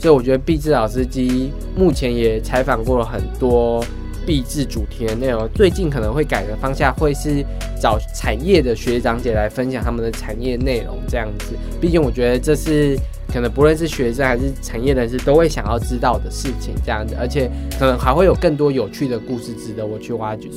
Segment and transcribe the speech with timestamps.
[0.00, 3.84] 所以我觉得毕志老司机目前也采访过了很多
[4.26, 7.44] 毕志主题的内容，最近可能会改的方向会是
[7.78, 11.54] 找产业的学长姐来分享他们的产业内容这样子。
[11.78, 12.98] 毕竟我觉得这是
[13.30, 20.48] 可能不论是学生还是产业人士都会想要知道的事情这样子，而且可能还会有更多有趣的故事值得我去挖掘。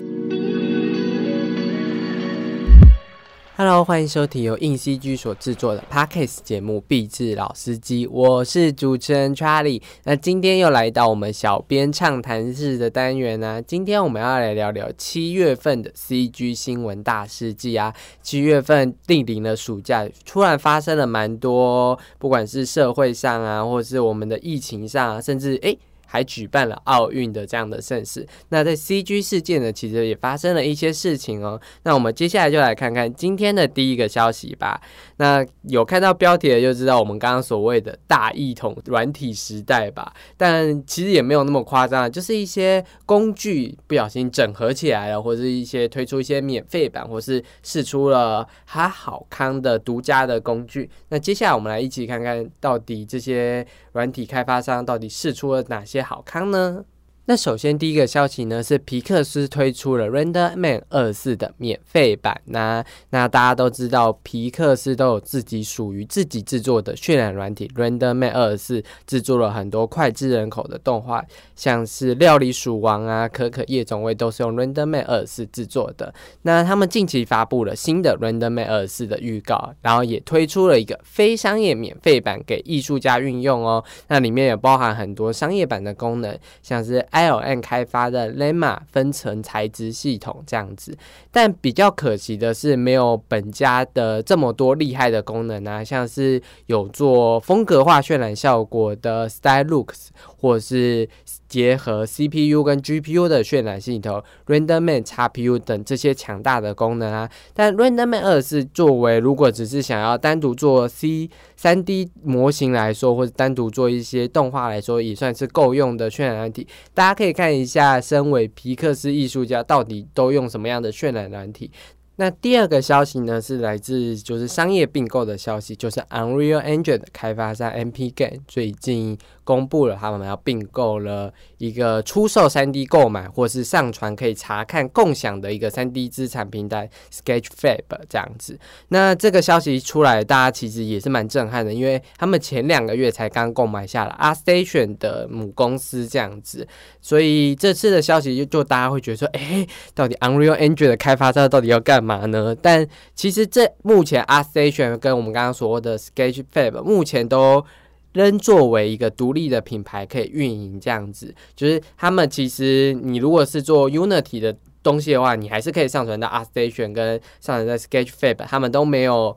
[3.66, 9.82] Hello，欢迎收听由硬 CG 所制作的 Podcast 节目《壁志老司机》，我是主持人 Charlie。
[10.04, 13.62] 那今天又来到我们小编畅谈日的单元呢。
[13.62, 17.96] 今天我们要来聊聊七月份的 CG 新闻大事记啊。
[18.22, 25.80] 七月份定临了暑假，突然发生了蛮多，不管是社会上啊，或是我们的疫情上，啊，甚至诶。
[26.14, 28.24] 还举办了奥运的这样的盛事。
[28.50, 31.60] 那在 CG 事件呢，其实也发生了一些事情哦。
[31.82, 34.80] 那我们接下来就来看看今天的第一个消息吧。
[35.18, 40.14] 那有看到标题的就知道，我们刚刚所谓的大一统软体时代吧。
[40.38, 50.88] 但其实也没有那么夸张，就是一些工具不小心整合起来了，或者是一些推出一些免费版，或是试出了还好康的独家的工具。
[51.10, 56.03] 那接下来我们来一起看看到底这些软体开发商到底试出了哪些。
[56.04, 56.86] 好康呢？
[57.26, 71.24] 那首先第一个消息呢是皮克斯推出了 Render Man 二四的免费版那那大家都知道皮克斯都有自己属于自己制作的渲染软体 Render Man 二四制作了很多脍炙人口的动画，
[71.56, 76.14] 像是料理鼠王啊、可可夜总会都是用 Render Man 二四制作的。
[76.42, 83.82] 那他们近期发布了新的 Render Man 二四的预告，然后也推出了一个非商业免费版给艺术家运用哦。
[84.10, 87.02] 那里面也包含很多商业版的功能，像是。
[87.14, 90.98] L M 开发的 Lema 分层材质系统这样子，
[91.32, 101.08] 但比较可惜的是，没有本家的这么多厉害的功能啊，像是有做风格化渲染效果的 Style Looks，或是
[101.54, 107.30] 结合 CPU 跟 GPU 的渲染系统 RenderMan XPU 等这些强大的功能啊。
[107.54, 116.68] 但 RenderMan 二是作为如果只是想要单独做 C 三 D 模型来说，或者单独做一些动画来说，也算是够用的渲染软体。
[116.96, 121.70] 大家可以看一下，身为皮克斯艺术家，到底都用什么样的渲染软体。
[122.18, 138.60] 那第二个消息呢，是来自就是商业并购的消息，就是 Unreal Engine 的开发商 MP Game 最近公布了他们要并购了一个出售 3D 购买或是上传可以查看共享的一个 3D 资产平台 Sketchfab 这样子。
[138.90, 146.68] 那这个消息出来，大家其实也是蛮震撼的，因为他们前两个月才刚购买下了 ArtStation 的母公司这样子，
[147.02, 149.66] 所以这次的消息就就大家会觉得说，哎，
[149.96, 152.03] 到底 Unreal Engine 的开发商到底要干？
[152.04, 152.56] 嘛呢？
[152.62, 157.64] 但其实这目前 a r Station 跟我们刚刚说的 Sketchfab 目前都
[158.12, 169.36] 仍作为一个独立的品牌可以运营，这样子就是他们其实你如果是做 Unity 的东西的话，你还是可以上传到 a r Station 跟上传在 Sketchfab，他们都没有。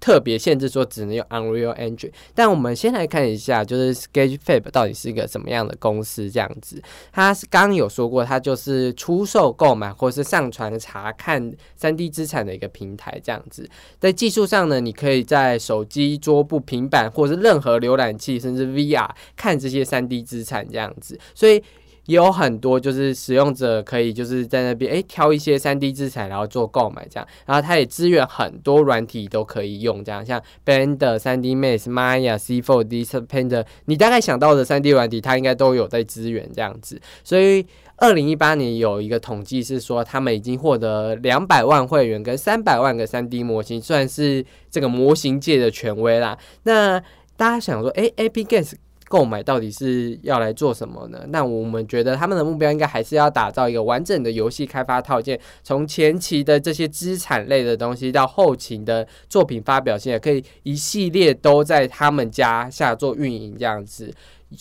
[0.00, 6.30] 特别限制说只能用 Unreal Engine，但我们先来看一下，就是 Sketchfab 到底是一个什么样的公司？
[6.30, 13.20] 这样子，它是刚刚有说过，它就是出售、购买或是上传查看三 D 资产的一个平台。
[13.22, 13.68] 这样子，
[13.98, 20.66] 在技术上呢，你可以在手机、桌布、平板或是任何浏览器，甚至 VR 看这些三 D 资产。
[20.70, 21.62] 这样子，所以。
[22.10, 37.00] 也有很多就是使用者可以就是在那边哎挑一些三 D 资产，然后做购买这样，然后它也支援很多软体都可以用这样，像 Blender、三 D Max、Maya、C4D、Painter，你大概想到的三 D 软体，它应该都有在支援这样子。
[37.22, 46.36] 所以二零一八年有一个统计是说，他们已经获得两百万会员跟三百万个三 D 模型，算是这个模型界的权威啦。
[46.64, 46.98] 那
[47.36, 48.72] 大家想说，哎，AP Games。
[49.10, 51.24] 购买到底是要来做什么呢？
[51.30, 64.14] 那我们觉得他们的目标应该还是要打造一个完整的游戏开发套件，从前期的这些资产类的东西到后期的作品发表现在，可以一系列都在他们家下做运营这样子，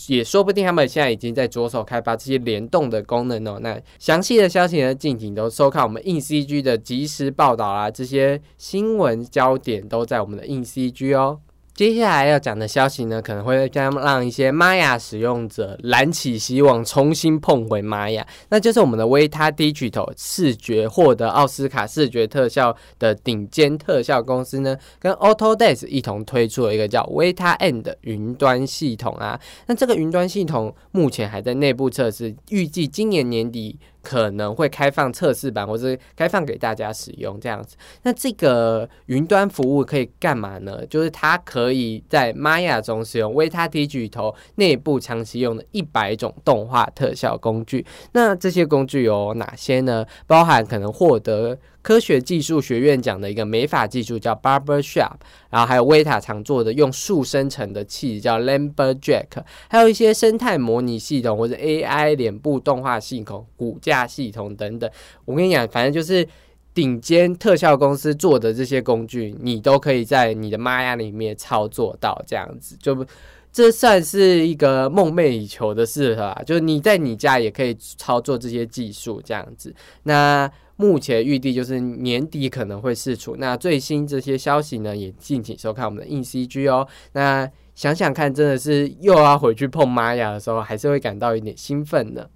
[0.08, 3.60] 也说不定他们现在已经在着手开发这些联动的功能哦。
[3.62, 11.40] 那详细的消息呢，敬请都收看我们硬 CG 的即时报道啊，这些新闻焦点都在我们的硬 CG 哦。
[11.80, 18.28] 接下来要讲的消息呢，可能会将让一些玛雅使用者燃起希望，重新碰回玛雅。
[18.50, 29.40] 那就是我们的维塔 Digital 视觉获得奥斯卡视觉特效的顶尖特效公司呢，跟 Autodesk 一同推出了一个叫维塔 N 的云端系统啊。
[29.68, 37.76] 那这个云端系统目前还在内部测试，预计今年年底可能会开放测试版，或是开放给大家使用这样子。
[38.04, 40.86] 那这个云端服务可以干嘛呢？
[40.88, 47.86] 就是它可以在 Maya 中使用维他 T 巨头内部长期用的一百种动画特效工具。
[48.14, 50.06] 那这些工具有哪些呢？
[50.28, 55.14] 包含可能获得科学技术学院奖的一个美发技术叫 Barber Shop，
[55.50, 64.90] 然后还有维塔常做的用树生成的器叫 Lumberjack，还有一些生态模拟系统或者 AI 脸部动画系统、骨架系统等等。
[65.26, 66.28] 我跟你讲，反正就是
[66.74, 73.06] 顶尖特效公司做的这些工具，你都可以在你的 Maya 里面操作到，这样子就
[73.52, 76.42] 这算是一个梦寐以求的事了。
[76.46, 79.74] 就是你在你家也可以操作这些技术，这样子。
[80.04, 80.50] 那
[80.82, 83.36] 目前预计就是年底可能会试出。
[83.38, 86.88] 那最新这些消息呢，也敬请收看我们的硬 CG 哦。
[87.12, 92.30] 那想想看，真的是又要回去碰玛雅的时候，还是会感到有点兴奋的。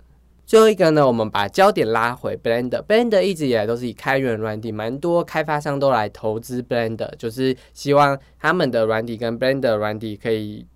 [0.45, 2.85] 最后一个呢，我们把焦点拉回 Blender。
[2.85, 10.67] Blender 一直以来都是以开源软体，蛮多开发商都来投资 Blender，就是希望他们的软体跟 Blender 软体可以。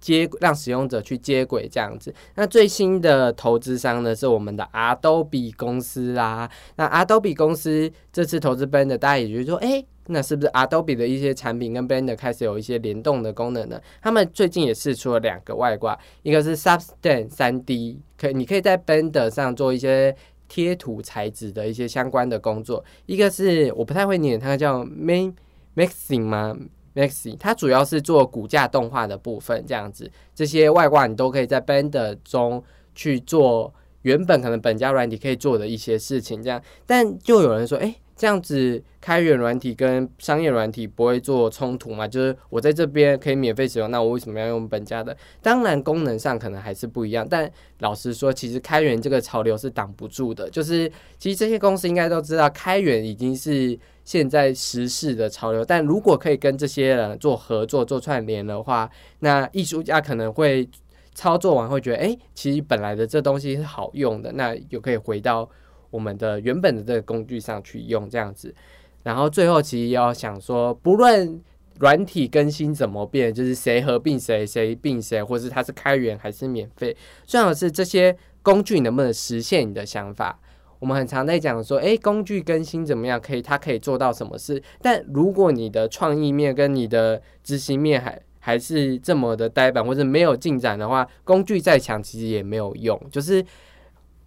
[0.00, 6.50] 接让使用者去接轨这样子，那最新的投资商呢是我们的 Adobe 公司啦。
[6.76, 13.78] 那 Adobe 公司这次投资 Blender，大家也觉得说，哎，那是不是 Adobe 的一些产品跟 Blender 开始有一些联动的功能呢？
[14.00, 20.16] 他们最近也试出了两个外挂，一个是 Substance 三 D，可你可以在 Blender 上做一些
[20.48, 25.34] 贴图材质的一些相关的工作；一个是我不太会念，它叫 Main
[25.76, 26.56] Mixing 吗
[27.00, 32.62] ？Maxi，它主要是做骨架动画的部分，这样子，这些外挂你都可以在 Blender 中
[32.94, 37.94] 去做，原本可能本家软体可以做的一些事情，这样，但就有人说，哎。
[38.16, 42.06] 这样子开源软体跟商业软体不会做冲突嘛？
[42.06, 45.16] 就是我在这边可以免费使用，那我为什么要用本家的？
[45.40, 50.50] 当然功能上可能还是不一样，但老实说，其实开源这个潮流是挡不住的。
[50.50, 50.86] 就是
[51.18, 53.78] 其实这些公司应该都知道，开源已经是
[54.10, 55.64] 现在时事的潮流。
[55.64, 58.90] 但如果可以跟这些人做合作、做串联的话，
[59.20, 60.68] 那艺术家可能会
[61.14, 65.48] 操作完会觉得，哎，其实本来的这东西是好用的，那又可以回到。
[65.92, 68.54] 我们的原本的这个工具上去用这样子，
[69.02, 71.42] 然后最后其实要想说，不论
[71.80, 76.96] 软体更新怎么变，就是谁合并谁，谁并谁，或是它是开源还是免费，
[77.26, 80.38] 最好是这些工具能不能实现你的想法。
[80.80, 83.20] 我们很常在讲说，诶，工具更新怎么样？
[83.20, 84.60] 可以，它可以做到什么事？
[84.82, 93.44] 但如果你的创意面跟你的执行面还还是这么的呆板，或者没有进展的话，工具再强其实也没有用，就是。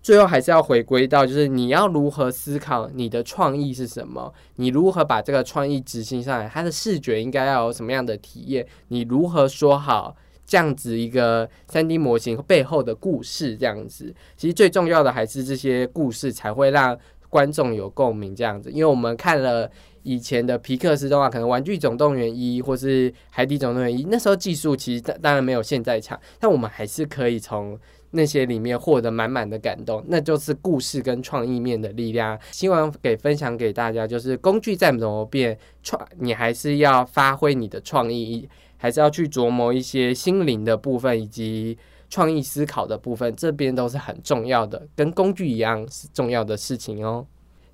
[0.04, 4.34] 最后还是要回归到，就是你要如何思考你的创意是什么？
[4.58, 6.50] 你如何把这个创意执行上来？
[6.50, 8.68] 它的视觉应该要有什么样的体验？
[8.90, 10.14] 你如何说好
[10.46, 13.56] 这样子一个三 D 模型背后的故事？
[13.58, 16.98] 这样子，其实最重要的还是这些故事才会让
[17.30, 18.36] 观众有共鸣。
[18.36, 19.70] 这样子，因为我们看了
[20.04, 27.80] 以前的皮克斯动画，可能《玩具总动员一》或是《海底总动员一》，那时候技术其实当然没有现在强，但我们还是可以从。
[28.16, 32.40] 那些里面获得满满的感动，那就是故事跟创意面的力量。
[32.52, 38.48] 希望给分享给大家，就是工具再怎么变，创你还是要发挥你的创意，
[38.84, 41.78] 还是要去琢磨一些心灵的部分以及
[42.10, 47.26] 创意思考的部分，这边都是很重要的，跟工具一样是重要的事情哦。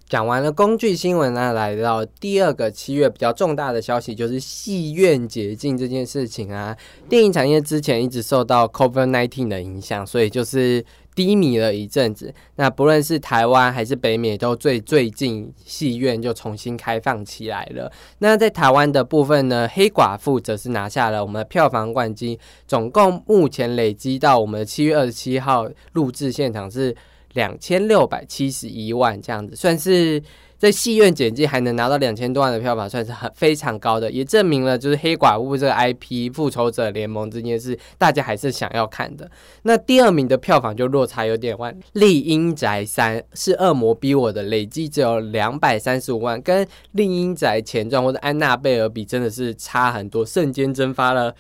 [0.08, 6.78] 讲完了工具新闻呢，来到第二个七月比较重大的消息，就是戏院解禁这件事情啊。
[7.10, 10.86] 电影产业之前一直受到 COVID nineteen 的影响，所以就是
[11.20, 12.34] 低迷了一阵子。
[12.56, 17.92] 那不论是台湾还是北美，都最最近戏院就重新开放起来了。
[18.20, 26.96] 那在台湾的部分呢，黑寡妇则是拿下了我们的票房冠军，总共目前累积到我们的七月二十七号录制现场是。
[27.40, 30.22] 两千六百七十一万这样子，算是
[30.58, 39.32] 在戏院剪辑还能拿到两千多万的票房，算是很非常高的，也证明了就是黑寡妇这个 IP 复仇者联盟这件事，大家还是想要看的。
[39.62, 51.34] 那第二名的票房就落差有点万，丽英宅三是恶魔逼我的，累计只有两百三十五万，跟丽英宅前传或者安娜贝尔比，真的是差很多，瞬间蒸发了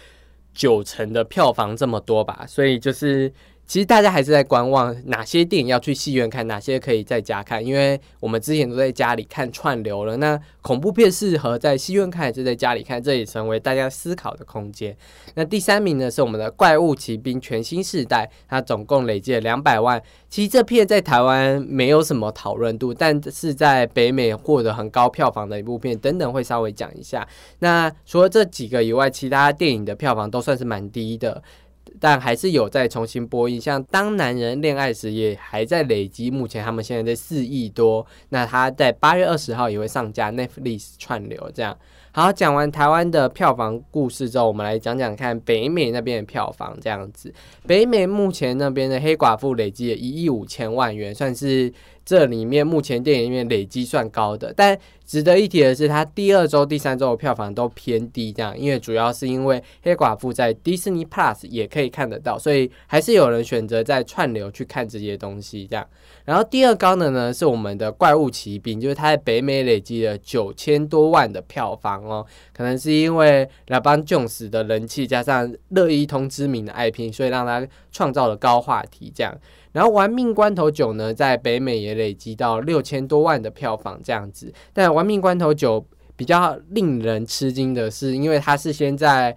[0.53, 3.33] 九成的票房这么多吧，所以就是。
[3.69, 7.63] 其实大家还是在观望哪些电影要去戏院看，哪些可以在家看。
[7.63, 14.97] 因为我们之前都在家里看串流了，那恐怖片适合在戏院看还是在家里看，这也成为大家思考的空间。
[15.35, 20.01] 那第三名呢是我们的《怪物骑兵全新世代》，它总共累计了两百万。
[20.27, 27.27] 其实这片在台湾没有什么讨论度，但是在北美获得很高票房的一部片，等等会稍微讲一下。
[27.59, 31.43] 那除了这几个以外，其他电影的票房都算是蛮低的。
[31.99, 33.59] 但还是有在重新播映。
[33.59, 38.05] 像《当男人恋爱时》也还在累积，目前他们现在在四亿多。
[38.29, 41.77] 那他在八月二十号也会上架 Netflix 串流，这样。
[42.11, 46.75] 好，讲完台湾的票房故事之后，我们来讲讲看北美那边的票房。
[46.81, 47.31] 这样子，
[47.67, 51.71] 北美目前那边的《黑寡妇》累计了一亿五千万元，算是
[52.09, 54.51] 这里面目前电影院累积算高的。
[54.57, 54.75] 但
[55.05, 65.85] 值得一提的是，它第二周、第三周的票房都偏低，这样，因为主要是因为《黑寡妇》在 Disney Plus 也可以看得到，所以还是有人选择在串流去看这些东西，这样。
[66.29, 79.35] 然后第二高的呢是我们的《怪物奇兵》，就是它在北美累积了九千多万的票房哦，可能是因为拉邦琼斯的人气加上乐一通知名的 IP，所以让它创造了高话题这样。
[79.71, 84.53] 然后《玩命关头九》呢，在北美也累积到六千多万的票房这样子。
[84.71, 85.81] 但《玩命关头九》
[86.15, 89.35] 比较令人吃惊的是，因为它是先在。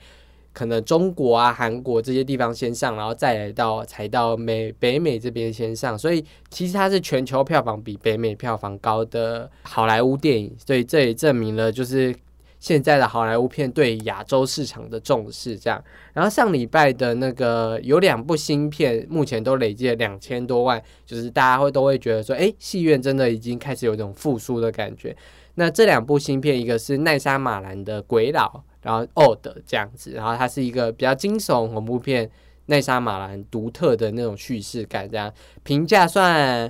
[0.52, 12.14] 可能中国啊、韩国这些地方先上，然后再来到才到美北美这边先上，所以其实它是全球票房比北美票房高的好莱坞电影，所以这也证明了就是
[12.60, 15.58] 现在的好莱坞片对亚洲市场的重视。
[15.58, 15.82] 这样，
[16.12, 25.16] 然后上礼拜的那个有两部新片，目前都累计了两千多万，就是大家会都会觉得说，哎，戏院真的已经开始有一种复苏的感觉。
[25.54, 28.48] 那这两部新片，一个是奈莎马兰的《鬼佬》。
[28.82, 32.28] 然后 old 这样子，然后它是一个比较惊悚恐怖片，
[32.66, 35.32] 奈莎马兰独特的那种叙事感，这样
[35.62, 36.68] 评价算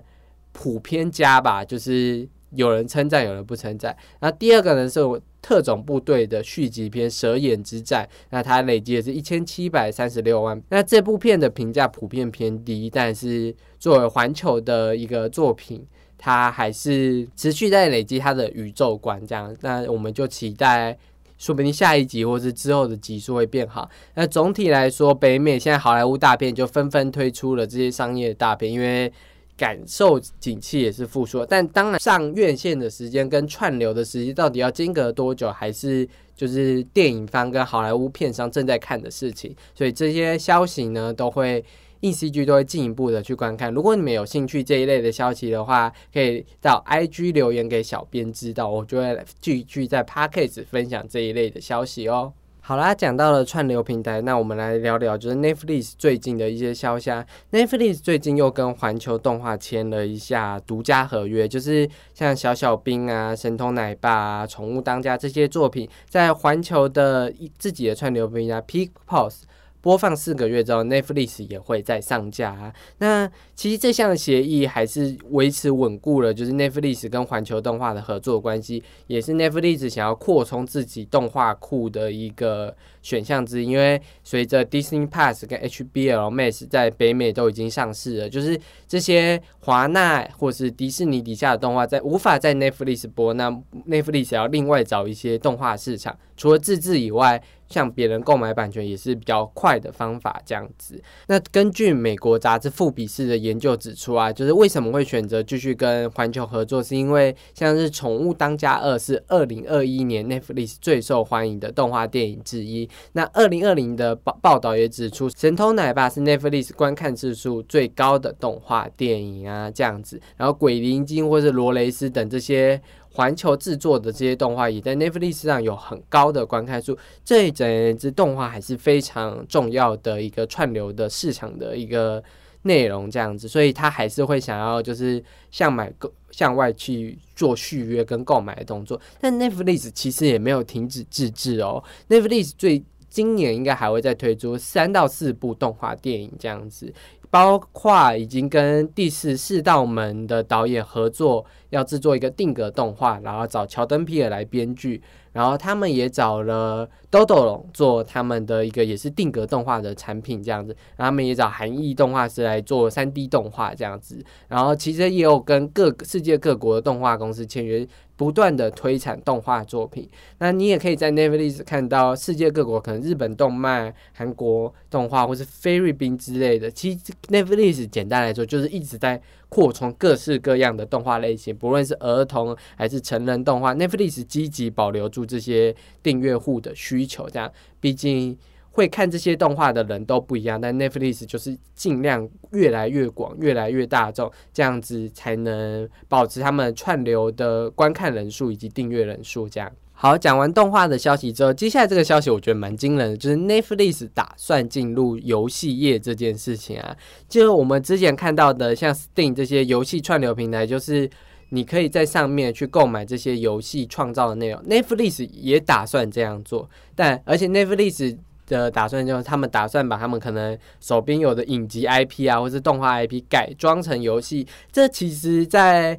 [0.52, 3.96] 普遍佳吧，就是有人称赞，有人不称赞。
[4.20, 5.00] 那第二个呢是
[5.40, 10.62] 特种部队的续集片《蛇眼之战》，那它累计也是一千七百三十六万。
[10.68, 15.82] 那这部片的评价普遍偏低，但是作为环球的一个作品，
[16.22, 19.52] 它还是持续在累积它的宇宙观，这样。
[19.62, 20.96] 那我们就期待。
[21.38, 23.90] 说不定下一集或是之后的集数会变好。
[24.14, 29.12] 那总体来说，北美现在好莱坞大片就纷纷推出了这些商业大片，因为
[29.56, 31.44] 感受景气也是复苏。
[31.44, 39.52] 但当然，上院线的时间跟串流的时间到底要间隔多久，还是就是电影方跟好莱坞片商正在看的事情。
[39.74, 41.64] 所以这些消息呢，都会。
[42.02, 43.73] 硬 CG 都会进一步的去观看。
[43.73, 52.32] 如果你们有兴趣这一类的消息的话，可以到 IG 留言给小编知道，我就会继续在 Podcast 分享这一类的消息哦。
[52.64, 57.11] 好啦，讲到了串流平台，那我们来聊聊就是 Netflix 最近的一些消息。
[57.50, 69.42] Netflix 最近又跟环球动画签了一下独家合约，就是像小小兵啊、神偷奶爸啊、宠物当家这些作品，在环球的自己的串流平台 Peak Pause。
[69.82, 72.72] 播放四个月之后，Netflix 也会再上架啊。
[72.98, 83.66] 那其实这项协议还是维持稳固了，就是 Netflix 跟环球动画的合作关系，也是 Netflix 想要扩充自己动画库的一个选项之一。
[83.72, 93.50] 因为随着 Disney Plus 跟 HBO Max 在北美都已经上市了，就是这些华纳或是迪士尼底下的动画在无法在 Netflix 播，那
[93.88, 97.42] Netflix 要另外找一些动画市场，除了自制以外。
[97.72, 101.02] 向别人购买版权也是比较快的方法，这样子。
[101.28, 112.88] 那根据美国杂志《富比士》的研究指出啊，就是为什么会选择继续跟环球合作，是因为像是《宠物当家二》是二零二一年 Netflix 最受欢迎的动画电影之一。
[113.12, 120.20] 那二零二零的报报道也指出，《神偷奶爸》是 Netflix 观看次数最高的动画电影啊，这样子。
[120.36, 122.80] 然后《鬼灵精》或是《罗雷斯》等这些。
[123.12, 132.23] 环球制作的这些动画也在 Netflix 上有很高的观看数，这一整支动画还是非常重要的一个串流的市场的一个
[132.62, 135.92] 内容，这样子，所以他还是会想要就是向买
[136.31, 139.00] 向外去做续约跟购买的动作。
[139.21, 146.90] 但 Netflix 其实也没有停止自制哦，Netflix 最今年应该还会再推出三到四部动画电影这样子。
[147.32, 155.00] 包括已经跟第四四道门的导演合作，要制作一个定格动画，然后找乔登皮尔来编剧，
[155.32, 167.86] 然后他们也找了豆豆龙做他们的一个也是定格动画的产品这样子，然后他们也找韩裔动画师来做三 D 动画这样子，然后其实也有跟各世界各国的动画公司签约。
[168.14, 170.08] 不断的推产动画作品，
[170.38, 176.70] 那你也可以在 Netflix 看到世界各国可能日本动漫、韩国动画或是菲律宾之类的。
[176.70, 179.20] 其实 Netflix 简单来说就是一直在
[179.52, 187.28] 扩充各式各样的动画类型，不论是儿童还是成人动画，Netflix 积极保留住这些订阅户的需求。
[187.28, 188.38] 这样，毕竟。
[188.75, 199.47] 会看这些动画的人都不一样，但 Netflix 就是尽量越来越广、越来越大众，这样子才能保持他们串流的观看人数以及订阅人数。
[199.47, 199.71] 这样。
[200.02, 206.97] 好，讲完动画的消息之后，接下来这个消息我觉得蛮惊人的，就是 Netflix 打算进入游戏业这件事情啊。
[207.28, 211.09] 就是我们之前看到的，像 Steam 这些游戏串流平台，就是
[211.50, 214.61] 你可以在上面去购买这些游戏创造的内容。
[214.64, 218.18] Netflix 也打算这样做，但而且 Netflix
[218.49, 224.49] 的打算就是他们打算把他们可能手边有的影集 IP 啊，或是动画 IP 改装成游戏。
[224.73, 225.97] 这其实，在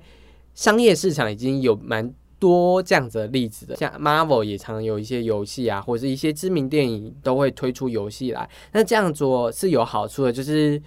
[0.53, 2.13] 商业市场已经有蛮。
[2.43, 8.49] 多这样子的例子的，像 Marvel 也常有一些游戏啊，或者是一些知名电影都会推出游戏来。
[8.73, 10.81] 那这样做是有好处的，就是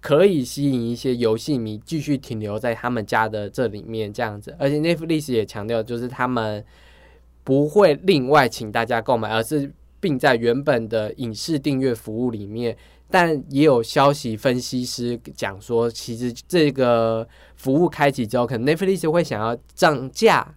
[0.00, 4.56] 可以吸引一些游戏迷继续停留在他们家的这里面这样子。
[4.58, 6.64] 而且 Netflix 也强调，就是他们
[7.42, 9.70] 不会另外请大家购买，而是
[10.00, 12.74] 并在原本的影视订阅服务里面。
[13.10, 20.54] 但也有消息分析师讲说，其实这个服务开启之后，可能 Netflix 会想要涨价。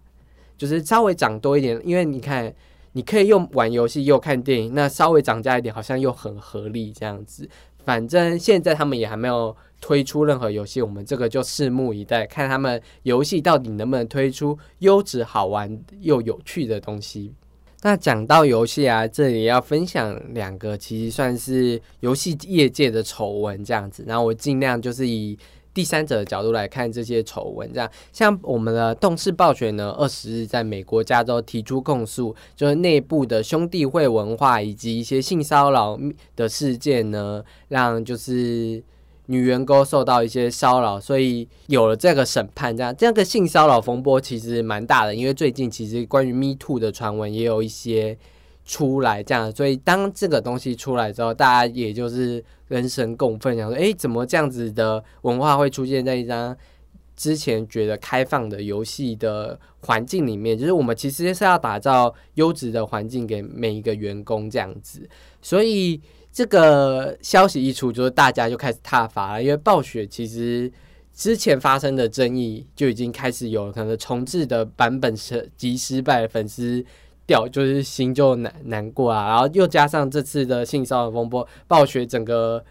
[0.58, 2.52] 就是稍微涨多一点，因为你看，
[2.94, 7.48] 你可以又玩游戏又看电影，那稍微涨价一点，好像又很合理这样子。
[7.86, 17.34] 反正现在他们也还没有推出任何游戏，我们这个就拭目以待，看他们游戏到底能不能推出优质、好玩又有趣的东西。
[17.84, 24.04] 那讲到游戏啊，这里要分享两个，其实算是游戏业界的丑闻这样子。
[24.08, 25.38] 然后我尽量就是以。
[25.78, 35.96] 第三者的角度来看这些丑闻，这样像我们的动视暴雪呢，二十日在美国加州提出控诉，就是内部的兄弟会文化以及一些性骚扰
[36.36, 38.84] 的事件呢，让就是
[39.28, 42.76] 女员工受到一些骚扰，所以有了这个审判。
[42.76, 48.18] 这样这样个性骚扰风波其实蛮大的，因为最近其实关于 Me Too 的传闻也有一些。
[48.68, 56.56] 出来这样，所以当这个东西出来之后，大家也就是人神共愤，想说：哎，怎么这样子的文化会出现在一张
[57.16, 60.58] 之前觉得开放的游戏的环境里面？
[60.58, 65.10] 就是我们其实是要打造优质的环境给每一个员工这样子。
[65.42, 70.70] 所以这个消息一出，就是大家就开始踏伐了，因为暴雪其实
[71.14, 76.84] 之前发生的争议就已经开始有了可能重置的版本是极失败，粉丝。
[77.28, 82.64] 掉就是心就难难过啊，然后又加上这次的性骚扰风波，暴雪整个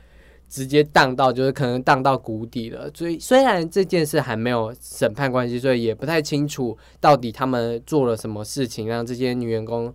[0.49, 2.91] 直接荡到就是可能荡到谷底了。
[2.95, 9.95] 所以虽然这件事还没有审判关系，所以也不太清楚到底他们做了什么事情让这些女员工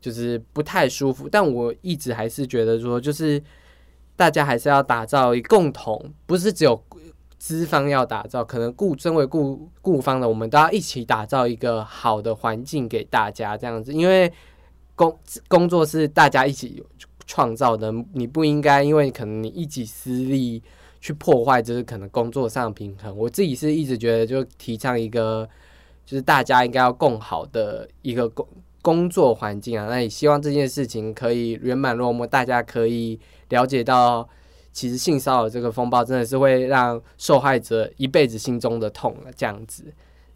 [0.00, 1.28] 就是不太舒服。
[1.28, 3.42] 但我一直还是觉得说，就是
[4.16, 6.82] 大家还是要打造一共同，不是只有。
[7.40, 14.30] 资方要打造，可能雇身为雇雇方的，我们都要一起打造一个好的环境给大家，这样子，因为
[14.94, 16.84] 工工作是大家一起
[17.26, 20.62] 创造的，你不应该因为可能你一己私利
[21.00, 23.16] 去破坏，就是可能工作上平衡。
[23.16, 25.48] 我自己是一直觉得，就提倡一个，
[26.04, 28.46] 就是大家应该要更好的一个工
[28.82, 29.86] 工作环境啊。
[29.88, 34.28] 那也希望这件事情可以圆满落幕，大家可以了解到。
[34.72, 39.84] 其实性骚扰这个风暴真的是会让受害者一辈子心中的痛了，这样子。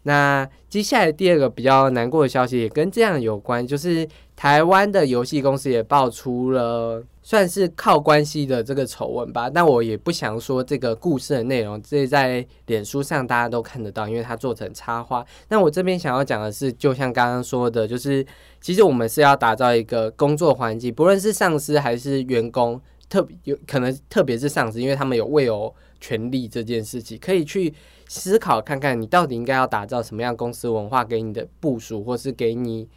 [0.03, 9.49] 那接下来第二个比较难过的消息也跟这样有关，就是台湾的游戏公司也爆出了算是靠关系的这个丑闻吧。
[9.49, 15.25] 但我也不想说这个故事的内容，这在脸书上大家都看得到，因为它做成插画。
[15.47, 18.23] 那我这边想要讲的是，就像刚刚说的，就是
[18.61, 22.79] 其实我们是要打造一个工作环境，不论是上司还是员工。
[23.15, 27.73] 特别有可能，特别是上司，因为他们有未有权利这件事情，可以去
[28.09, 32.89] 思考看看，你到底应该要打造什么样公司文化给你的部署，或是给你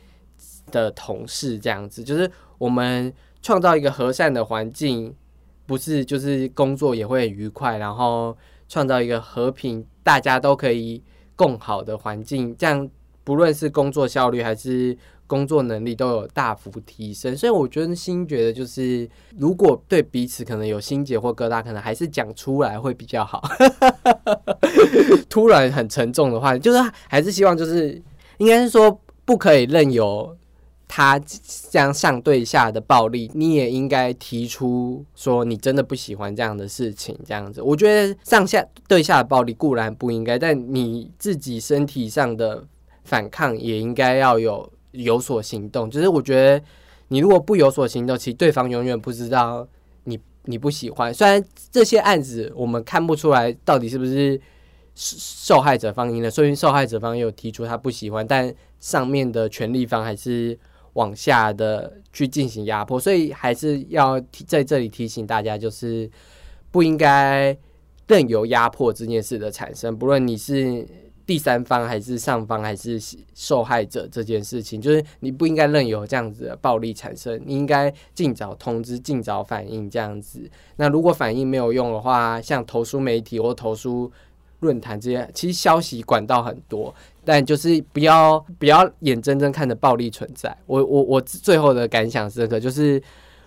[0.72, 2.02] 的同事这样子。
[2.02, 2.28] 就是
[2.58, 5.14] 我们创造一个和善的环境，
[5.66, 8.36] 不是就是工作也会很愉快，然后
[8.68, 11.00] 创造一个和平，大家都可以
[11.36, 12.90] 更好的环境，这样
[13.22, 14.98] 不论是工作效率还是。
[15.28, 23.42] 工作能力都有大幅提升，所以我觉得新觉得就是，如果对彼此可能有心结或疙瘩，可能还是讲出来会比较好。
[25.28, 28.02] 突然很沉重的话，就是还是希望就是，
[28.38, 30.34] 应该是说不可以任由
[30.88, 37.60] 他这样上对下的暴力，你也应该提出说你真的不喜欢这样的事情，这样子。
[37.60, 42.64] 我觉得上下对下的暴力固然不应该，但你自己身体上的
[43.04, 44.72] 反抗也应该要有。
[44.92, 46.64] 有所行动，就是我觉得
[47.08, 49.66] 你如果不有所行动，其实对方永远不知道
[50.04, 51.12] 你你不喜欢。
[51.12, 54.40] 虽然这些案子我们看不出来到底是不是
[54.94, 60.58] 受害者方赢了，所以受害者方有提出他不喜欢，但上面的权利方还是
[60.94, 66.10] 往下的去进行压迫，所以还是要在这里提醒大家，就是
[66.70, 67.56] 不应该
[68.06, 70.86] 任由压迫这件事的产生，不论你是。
[71.28, 72.98] 第三方还是上方还是
[73.34, 80.50] 受害者这件事情，就是你不应该任由这样子的暴力产生，你应该尽早通知、尽早反应这样子。
[80.76, 84.10] 那如果反应没有用的话，像投诉媒体或投诉
[84.60, 86.94] 论坛这些，其实消息管道很多，
[87.26, 90.56] 但就是不要不要眼睁睁看着暴力存在。
[90.64, 93.02] 我我我最后的感想是个，就是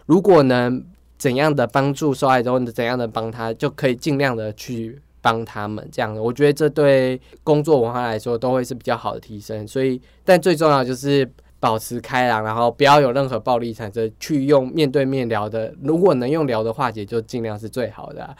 [0.05, 0.85] 如果能
[1.17, 5.01] 怎样的帮助受害者，或者怎样的帮他，就可以尽量的去。
[5.21, 9.67] 帮他们这样的，我觉得这对工作文化来说都会是比较好的提升。
[9.67, 11.29] 所以，但最重要就是
[11.59, 15.73] 保持开朗，然后不要有任何暴力产生，去用面对面聊的。
[15.81, 18.35] 如果能用聊的化解，就尽量是最好的。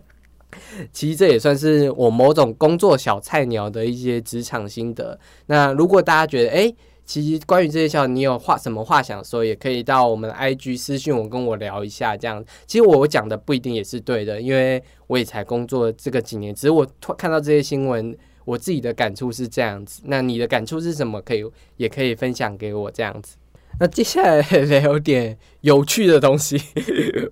[0.92, 5.18] 其实这也算是我某种工作小菜鸟的一些职场心得。
[5.46, 6.74] 那如果大家觉得，哎。
[7.04, 12.16] 其实关于这些笑，你有话什么话想说，也可以到我们的 IG 私信我，跟我聊一下。
[12.16, 16.86] 这样，其实我讲的不一定也是对的，因为我也才工作这个几年，只是我
[17.18, 20.00] 看到这些新闻，我自己的感触是这样子。
[20.06, 21.20] 那你的感触是什么？
[21.20, 21.44] 可以
[21.76, 23.36] 也可以分享给我这样子。
[23.78, 26.58] 那接下来聊点有趣的东西，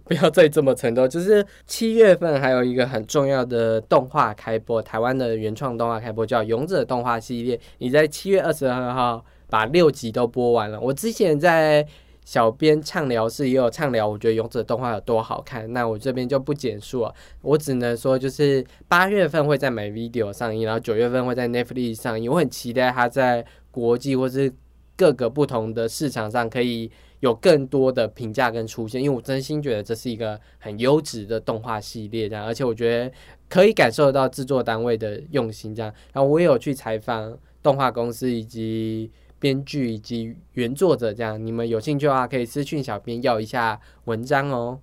[0.05, 1.09] 不要再这么沉重。
[1.09, 7.57] 就是七月份还有一个很重要的动画开播，台湾的原创动画开播，叫《勇者动画系列》。
[7.79, 9.25] 你在七月二十二号。
[9.53, 10.81] 把六集都播完了。
[10.81, 11.87] 我之前在
[12.25, 15.71] 小编畅聊室也有畅聊，我觉得勇者动画有多好看。
[15.75, 22.33] 那我这边就不简述了，我只能说就是八月份会在美 video 上映，然后九月份会在 Netflix 上映。
[22.33, 24.51] 我很期待它在国际或是
[24.97, 33.13] 各个不同的市场上可以有更多的评价跟出现，因为我真心觉得这是一个很优质的动画系列，这样，而且我觉得
[33.51, 35.93] 可以感受到制作单位的用心，这样。
[36.15, 39.11] 然后我也有去采访动画公司以及。
[39.43, 44.79] 编剧以及原作者，这样你们有兴趣的话，可以私讯小编要一下文章哦。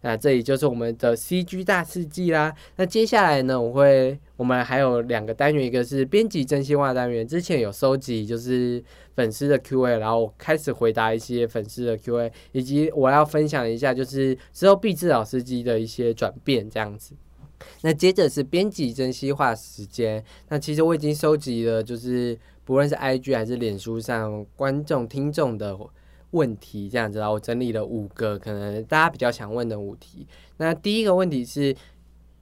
[0.00, 2.54] 那这里就是我们的 CG 大世纪啦。
[2.76, 8.82] 那接下来呢，我会我们还有两个单元，一个是编辑真心话单元，之前有收集就是
[9.14, 17.14] 粉丝的 Q&A，然后开始回答一些粉丝的 Q&A，以及我要分享一下就是之后毕志老司机的一些转变这样子。
[17.80, 20.22] 那接着是编辑真心话时间。
[20.48, 25.78] 那其实我已经收集了，就是不论是 IG 还是脸书上观众听众的
[26.30, 30.26] 问题，这样子，然后我整理了五个可能大家比较想问的五题。
[30.56, 31.76] 那第一个问题是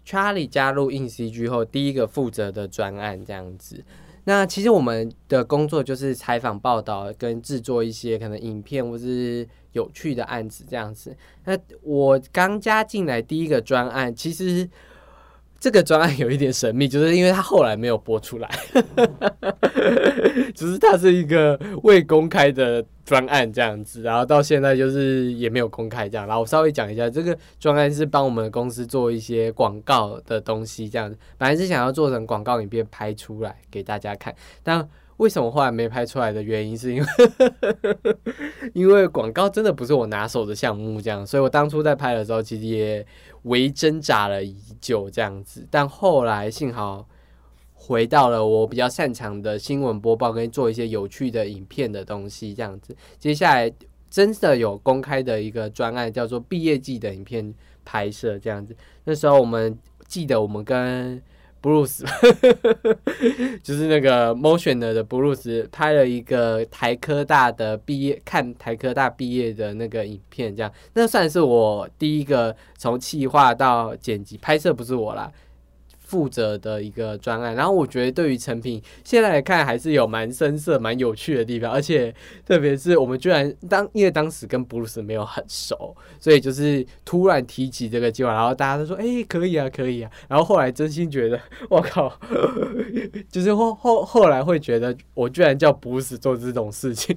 [0.06, 3.84] ，Charlie 加入硬 CG 后第一个负责的专案这样子。
[4.24, 11.16] 那其实我们的工作就是采访报道跟制作一些可能影片或是有趣的案子这样子。
[11.44, 14.68] 那我刚加进来第一个专案，其实。
[15.62, 18.50] 这个专案有一点神秘，就是因为它后来没有播出来，
[20.56, 26.26] 只是它是一个未公开的专案这样子，然后到现在就是也没有公开这样。
[26.26, 34.88] 然后我稍微讲一下，这个专案是帮我们公司做一些广告的东西这样子，本来是想要做成广告影片拍出来给大家看，但。
[35.22, 37.06] 为什么后来没拍出来的原因，是因为
[38.74, 43.06] 因为广告真的不是我拿手的项目，这样，所以我当初在拍的时候，其实也
[43.44, 45.64] 为挣扎了已久，这样子。
[45.70, 47.06] 但后来幸好
[47.72, 52.92] 回到了我比较擅长的新闻播报，跟做一些有趣的影片的东西，这样子。
[53.20, 53.72] 接下来
[54.10, 57.54] 真的有公开的一个专案，叫做毕业季的影片
[57.84, 58.74] 拍摄，这样子。
[59.04, 61.22] 那时候我们记得我们跟。
[61.62, 62.04] Bruce，
[63.62, 75.30] 就是那个 Motion 的 Bruce 拍了一个台科大的毕业看台科大毕业的那个影片，这样那算是我第一个从企划到剪辑拍摄，不是我啦。
[76.12, 92.12] 负责的一个专案，然后我觉得对于成品现在来看还是有蛮深色、蛮有趣的地方，而且特别是我们居然当因为当时跟布鲁斯没有很熟，所以就是突然提起这个计划，然后大家都说：“哎，可以啊，可以啊。”然后后来真心觉得，我靠，
[93.32, 97.16] 就是后后后来会觉得我居然叫布鲁斯做这种事情，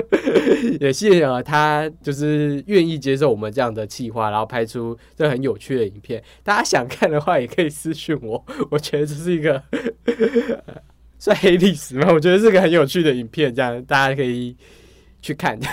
[0.80, 6.24] 也谢谢他，就是愿意接受我们这样的计划，然后拍出这很有趣的影片。
[6.42, 8.13] 大家想看的话，也可以私讯。
[8.22, 9.62] 我 我觉得这是一个
[11.18, 12.08] 算黑历史吗？
[12.12, 14.56] 我觉得是个很有趣的影片，这样大家可以
[15.22, 15.58] 去看。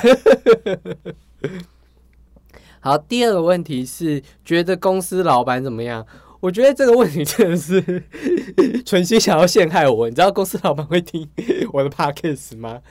[2.80, 6.06] 好，第二个问题是觉得公司老板怎么样？
[6.40, 8.04] 我觉得这个问题真的是
[8.84, 10.10] 存心想要陷害我。
[10.10, 11.28] 你知道公司老板会听
[11.74, 12.82] 我的 podcast 吗？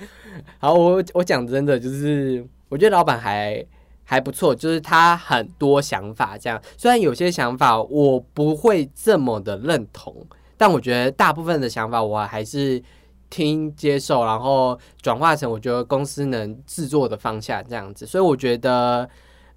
[0.58, 3.64] 好，我我讲真的，就是我觉得老板还。
[4.10, 10.12] 还不错，就是他很多想法，这样虽然有些想法我不会这么的认同，
[10.56, 12.82] 但我觉得大部分的想法我还是
[13.30, 18.04] 听接受，然后转化成我觉得公司能制作的方向这样子。
[18.04, 19.08] 所以我觉得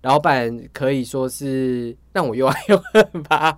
[0.04, 3.58] 老板可以说是让我又爱又恨吧。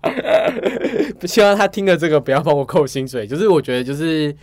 [1.28, 3.28] 希望他听了这个不要帮我扣薪水。
[3.28, 4.34] 就是我觉得就是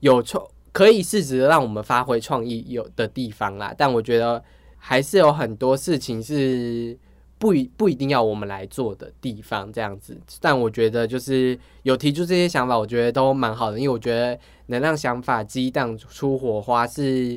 [0.00, 4.44] 有创可以适时的让我们发挥创意有的地方啦，但我觉得
[4.84, 6.98] 还是有很多事情是。
[7.42, 17.36] 不一不一定要我们来做的地方这样子，但我觉得就是有提出这些想法，我觉得都蛮好的，因为我觉得能让想法激荡出火花，是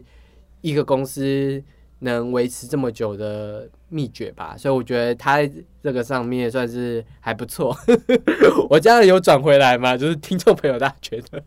[0.62, 1.60] 一个公司
[2.06, 4.56] 能维持这么久的秘诀吧。
[4.58, 5.40] 所以我觉得他
[5.84, 7.78] 这个上面算是还不错。
[8.72, 9.98] 我这样有转回来吗？
[9.98, 11.44] 就是听众朋友大家觉得，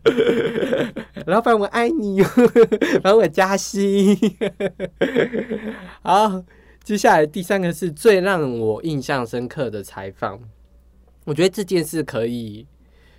[1.25, 2.21] 老板我爱你，
[3.03, 4.15] 老板我加薪，
[6.03, 6.43] 好。
[6.81, 10.39] 接下来第三个是最让我印象深刻的采访，
[11.25, 12.65] 我觉得这件事可以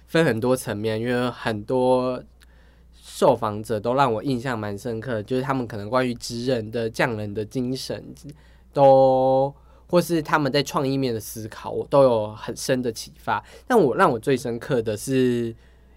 [0.08, 2.20] 分很多层面，因为很多
[3.20, 8.02] 受访者都让我印象蛮深刻，就是他们可能关于职人的匠人的精神，
[8.72, 9.54] 都
[9.88, 13.44] 或是他们在创意面的思考，我都有很深的启发。
[13.66, 15.54] 但我让我最深刻的是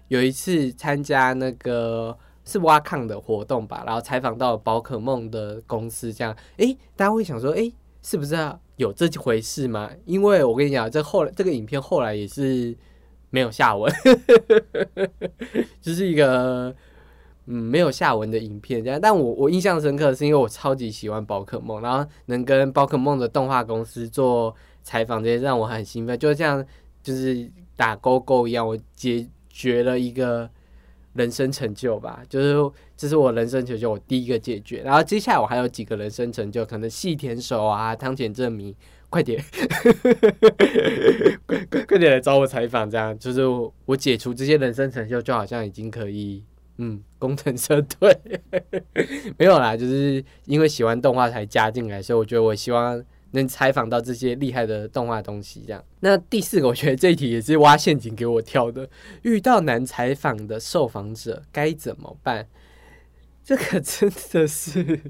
[0.08, 2.14] 有一次参加那个。
[2.46, 8.36] 是挖矿的活动吧，然后采访到宝可梦的公司，这样，诶，大家会想说，诶，是不是
[8.76, 9.90] 有这回事吗？
[10.04, 12.76] 因为我跟你讲，这后来这个影片后来也是
[13.30, 13.90] 没有下文，
[15.80, 16.76] 就是一个
[17.46, 18.98] 嗯没有下文的影片这样。
[19.00, 26.64] 但我我印象深刻，是因为我超级喜欢宝可梦，然后能跟宝可梦的动画公司做采访，这些让我很兴奋，就像
[27.02, 30.48] 就是打勾勾一样，我解决了一个。
[31.14, 32.56] 人生成就吧，就是
[32.96, 34.82] 这是我人生成就，我第一个解决。
[34.82, 38.74] 然后接下来我还有几个人生成就，可能细田守啊、汤浅证明，
[39.08, 39.40] 快点，
[41.46, 43.42] 快快点来找我采访，这样就是
[43.84, 46.42] 我解除这些人生成就，就好像已经可以，
[46.78, 48.18] 嗯，工程车队。
[49.38, 53.04] 没有啦，就是因为喜欢动画才加进来，所以我觉得我希望。
[53.34, 55.84] 能采访到这些厉害的动画东西，这样。
[55.98, 58.88] 那第四个，我觉得这一题也是挖陷阱给我跳的。
[59.22, 62.46] 遇到难采访的受访者该怎么办？
[63.42, 65.00] 这个真的是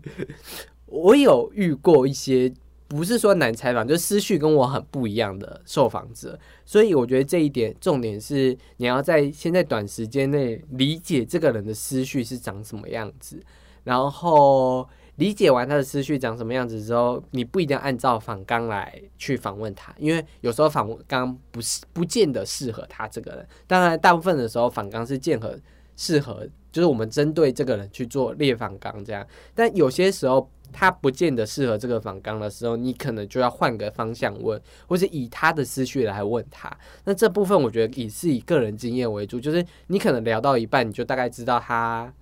[0.88, 2.50] 我有遇过一些，
[2.88, 6.38] 不是说难采访，就思绪跟我很不一样的受访者。
[6.64, 13.42] 所以我觉得这一点重点是，你要在现在短时间内理解这个人的思绪是长什么样子，
[13.84, 14.88] 然后。
[15.18, 23.46] 理解完他的思绪长什么样子之后，你不一定要按照访纲来去访问他，因为有时候访纲不是不见得适合他这个人。
[23.68, 25.56] 当然，大部分的时候访纲是见合
[25.96, 29.24] 适合，就是我们针对这个人去做列访纲这样。
[29.54, 36.70] 但有些时候他不见得适合这个访纲的时候，你可能就要换个方向问，或是以他的思绪来问他。
[37.04, 42.12] 那这部分我觉得也是以个人经验为主，就是你可能聊到一半，你就大概知道他。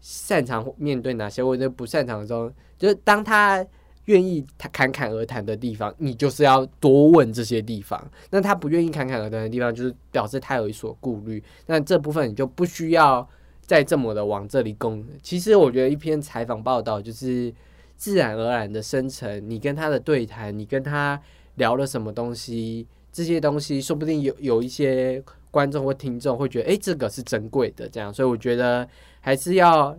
[0.00, 3.66] 擅长面对哪些，或者不擅长的时候，就是当他
[4.04, 8.08] 愿意他侃侃而谈的地方，你就是要多问这些地方。
[8.30, 11.42] 那他不愿意侃侃而谈的地方，就是表示他有一所顾虑。
[11.66, 13.28] 那这部分你就不需要
[13.66, 15.04] 再这么的往这里攻。
[15.20, 17.52] 其实我觉得一篇采访报道就是
[17.98, 21.20] 自然而然的生成，你跟他的对谈，你跟他
[21.56, 27.86] 聊了什么东西，这些东西说不定有有一些观众或听众会觉得，哎，这个是珍贵的。
[27.86, 28.88] 这样，所以我觉得。
[29.20, 29.94] 还是要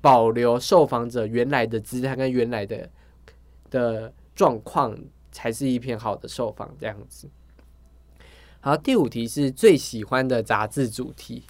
[0.00, 2.88] 保留受访者原来的姿态跟原来的
[3.70, 4.96] 的状况，
[5.32, 7.28] 才是一篇好的受访这样子。
[8.60, 11.42] 好，第五题是最喜欢的杂志主题，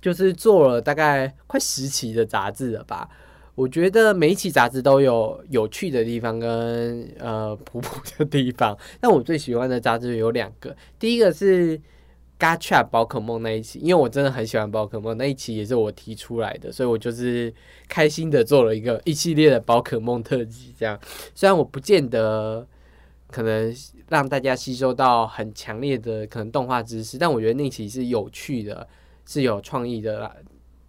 [0.00, 3.10] 就是做了大概快十期的杂志了吧？
[3.54, 8.76] 我觉得每一期杂志都有有趣的地方跟呃普普的地方。
[9.00, 11.80] 那我最喜欢的杂志有两个，第一个是。
[12.36, 17.50] Gacha 宝可梦那一期，因为我真的很喜欢宝可梦那一期，也是我提出来的，所以我就是
[17.88, 20.74] 开心的做了一个一系列的宝可梦特辑。
[20.76, 20.98] 这样，
[21.32, 22.66] 虽然我不见得
[23.28, 23.74] 可能
[24.08, 28.86] 让大家吸收到很强烈的可能动画知识，但我觉得那期是有趣的，
[29.24, 30.34] 是有创意的啦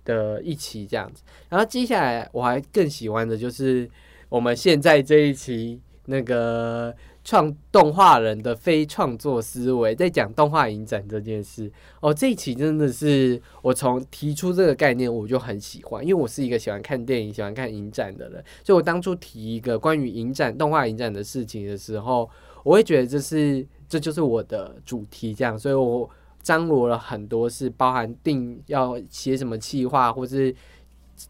[0.06, 1.22] 的一期这样子。
[1.50, 3.89] 然后接下来我还更喜欢的就是
[4.30, 6.96] 我们现在这一期那个。
[7.28, 22.30] 创动画人的非创作思维，在讲动画影展这件事哦，这一期真的是我从提出这个概念我就很喜欢，因为我是一个喜欢看电影、喜欢看影展的人，所以我当初提一个关于影展、动画影展的事情的时候，
[22.63, 26.08] 我会觉得这是这就是我的主题，这样，所以我
[26.46, 30.56] 张罗了很多是包含定要写什么企划，或是。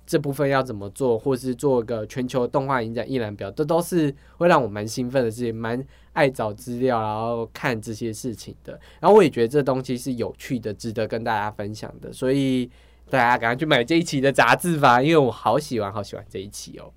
[0.03, 5.79] 这部分要怎么做，或是做个全球动画影展一览表，这都是会让我蛮兴奋的事情，蛮
[6.13, 8.73] 爱找资料，然后看这些事情的。
[8.99, 12.11] 然后我也觉得这东西是有趣的，值得跟大家分享的。
[12.11, 12.67] 所以
[13.11, 16.91] 大家赶快去买这一期的杂志吧，因为我好喜欢，好喜欢这一期哦。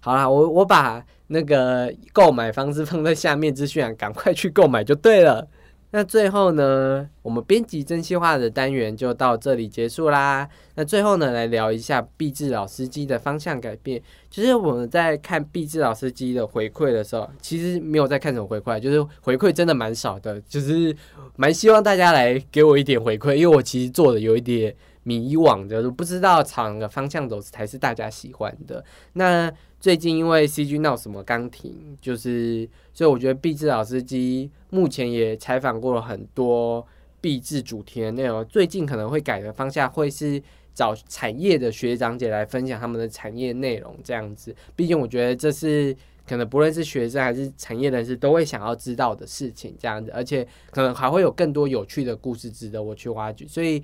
[0.00, 5.46] 好啦，我我把那个购买方式放在下面资讯，赶快去购买就对了。
[5.92, 10.48] 那最后呢，我们编辑真心话的单元就到这里结束啦。
[10.76, 14.00] 那最后呢，来聊一下毕志老司机的方向改变。
[14.30, 20.94] 其实我们在看毕志老司机的回馈的时候，其实没有在看什么回馈，就是回馈真的蛮少的，就是
[21.36, 28.84] 蛮希望大家来给我一点回馈，因为我其实做的有一点迷惘的，不知道朝哪个方向走才是大家喜欢的。
[29.14, 36.86] 那最近因为 CG 闹什么刚停，就是所以我觉得毕志老司机目前也采访过了很多
[37.18, 38.44] 毕志主题的内容。
[38.44, 40.40] 最近可能会改的方向会是
[40.74, 44.54] 找产业的学长姐来分享他们的产业内容，这样子。
[44.76, 45.96] 毕竟我觉得这是
[46.28, 53.46] 可能不论是学生还是产业人士都会想要知道的事情，这样子，而且可能还会有更多有趣的故事值得我去挖掘。
[53.48, 53.82] 所以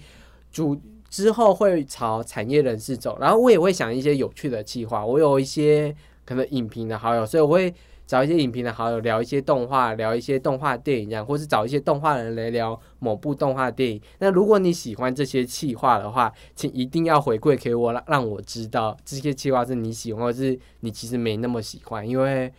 [0.53, 0.79] 主。
[1.09, 5.05] 之后会朝产业人士走，然后我也会想一些有趣的计划。
[5.05, 7.73] 我有一些可能影评的好友，所以我会
[8.07, 14.01] 找一些影评的好友聊一些动画，聊一些动画电影这样，或是找一些动画人来聊某部动画电影。
[14.19, 22.09] 那如果你喜欢这些企划的话，请一定要回馈给我，让让我知道这些企划是你喜欢，或是你其实没那么喜欢。
[22.09, 22.53] 因为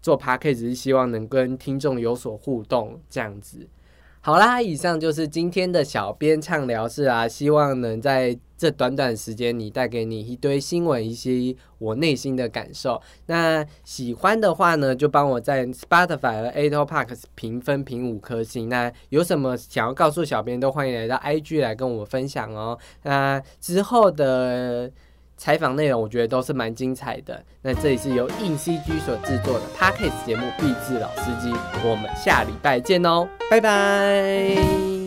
[0.00, 3.68] 做 p a c k a g e 是希望能跟听众有所互动这样子。
[4.20, 13.00] 好啦，以上就是今天的小编畅聊室啊，希望能在这短短时间里带给你一堆新闻，一些我内心的感受。
[13.26, 18.68] 那喜欢的话呢，就帮我在 Spotify 和 Apple Park 评分评五颗星。
[18.68, 22.78] 那有什么想要告诉小编，都欢迎来到 IG 来跟我分享哦。
[23.04, 24.90] 那之后的。
[25.38, 27.42] 采访内容我觉得都是蛮精彩的。
[27.62, 31.50] 那这里是由硬 CG 所制作的 Podcast 节目《必智老司机》，
[31.88, 34.97] 我们下礼拜见哦，拜拜。